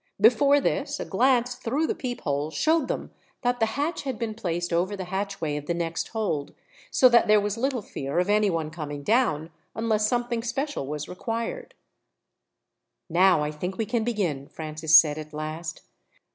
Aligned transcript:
Before 0.19 0.59
this, 0.59 0.99
a 0.99 1.05
glance, 1.05 1.53
through 1.53 1.85
the 1.85 1.93
peephole, 1.93 2.49
showed 2.49 2.87
them 2.87 3.11
that 3.43 3.59
the 3.59 3.67
hatch 3.77 4.01
had 4.01 4.17
been 4.17 4.33
placed 4.33 4.73
over 4.73 4.95
the 4.97 5.03
hatchway 5.03 5.57
of 5.57 5.67
the 5.67 5.75
next 5.75 6.07
hold, 6.07 6.55
so 6.89 7.07
that 7.09 7.27
there 7.27 7.39
was 7.39 7.55
little 7.55 7.83
fear 7.83 8.17
of 8.17 8.27
anyone 8.27 8.71
coming 8.71 9.03
down, 9.03 9.51
unless 9.75 10.07
something 10.07 10.41
special 10.41 10.87
was 10.87 11.07
required. 11.07 11.75
"Now 13.11 13.43
I 13.43 13.51
think 13.51 13.77
we 13.77 13.85
can 13.85 14.03
begin," 14.03 14.47
Francis 14.49 14.97
said, 14.97 15.19
at 15.19 15.35
last. 15.35 15.83